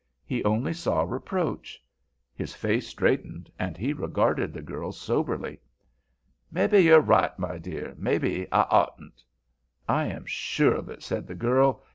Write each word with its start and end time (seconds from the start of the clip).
He 0.25 0.43
only 0.43 0.73
saw 0.73 1.03
reproach. 1.03 1.79
His 2.33 2.55
face 2.55 2.87
straightened, 2.87 3.51
and 3.59 3.77
he 3.77 3.93
regarded 3.93 4.51
the 4.51 4.63
girl 4.63 4.91
soberly. 4.91 5.59
"Mebbe 6.49 6.73
you're 6.73 6.99
right, 6.99 7.37
my 7.37 7.59
dear; 7.59 7.93
mebbe 7.99 8.47
I 8.51 8.61
oughtn't." 8.71 9.23
"I 9.87 10.07
am 10.07 10.25
sure 10.25 10.73
of 10.73 10.89
it," 10.89 11.03
said 11.03 11.27
the 11.27 11.35
girl. 11.35 11.83